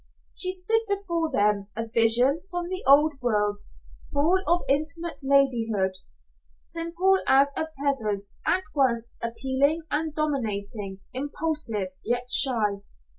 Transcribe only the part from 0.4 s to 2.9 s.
stood before them, a vision from the